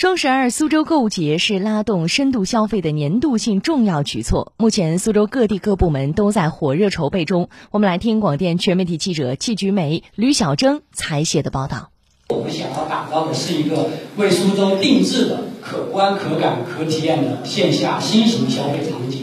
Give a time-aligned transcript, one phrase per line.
[0.00, 4.54] 双十二苏州购物节是拉动深度消费的年度性重要举措。
[4.56, 7.50] 目前，苏州各地各部门都在火热筹备中。
[7.70, 11.90] 我们来听广电全媒体记者季菊梅、吕小征采写的报道。
[12.30, 19.19] 我们想要打造的是一个为苏州定制的可观、可感、可体验的线下新型消费场景。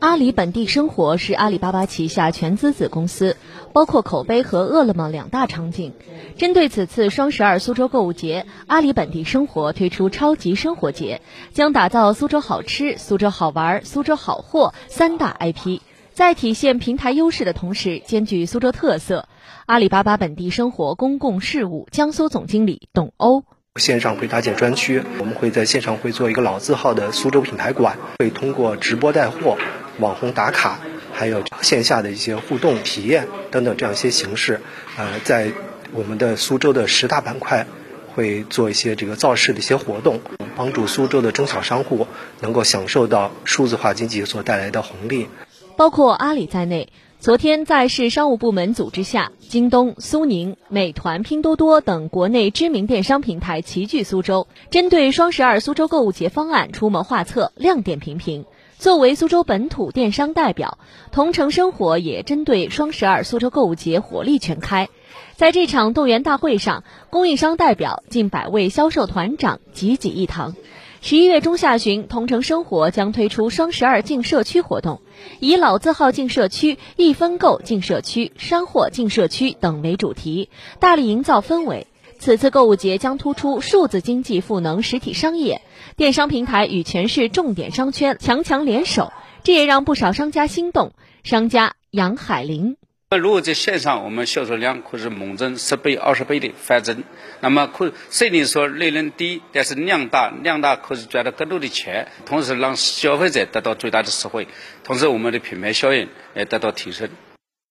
[0.00, 3.36] 阿里本地生活是阿里巴巴旗下全资子公司，
[3.74, 5.92] 包括口碑和饿了么两大场景。
[6.38, 11.20] 针对此次双十二苏州购物节，阿里本地生活推出超级生活节，
[11.52, 15.80] 将打造苏州好吃、苏州好玩、苏州好货三大 IP，
[16.14, 19.28] 在体现平台优势的同时，兼具苏州特色。
[19.66, 23.44] 阿里巴巴本地生活公共事务江苏总经理董欧。
[23.76, 29.56] 线上会搭建专区，我们会在线上会做一个老字号的苏州品牌馆，会通过直播带货、
[30.00, 30.80] 网红打卡，
[31.12, 34.60] 还有线下的一些互动体验等等这样一些形式，
[34.96, 35.52] 呃，在
[35.92, 37.66] 我们的苏州的十大板块
[38.14, 40.20] 会做一些这个造势的一些活动，
[40.56, 42.06] 帮助苏州的中小商户
[42.40, 45.28] 能够享受到数字化经济所带来的红利。
[45.76, 58.44] 包括阿里在内，昨天在市商务部门组织下，京东、苏宁、美团、拼多多等国内知名电商平台齐聚苏州，针对双十二苏州购物节方案出谋划策，亮点频频。
[58.80, 60.78] 作为苏州本土电商代表，
[61.12, 64.88] 同城生活也针对双十二苏州购物节火力全开。
[65.36, 70.56] 在这场动员大会上，供应商代表近百位销售团长济济一堂。
[71.02, 75.02] 十一月中下旬，同城生活将推出双十二进社区活动，
[75.40, 81.86] 以老字号进社区、一分购进社区、山货进社区等为主题，大力营造氛围。
[82.20, 85.62] 此次购物节将突出数字经济赋能实体商业，
[85.96, 89.10] 电商平台与全市重点商圈强强联手，
[89.42, 90.92] 这也让不少商家心动。
[91.24, 92.76] 商家杨海林。
[93.08, 97.04] 那如果在线上，我们销售量可是猛增十倍、二十倍的翻增。
[97.40, 104.46] 那么可虽然说利润低，但是量大，量大可以赚到更多的钱，同时让消费者得到最大的实惠，
[104.84, 107.08] 同时我们的品牌效应也得到提升。